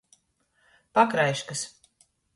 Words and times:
Pakraiškys. 0.95 1.63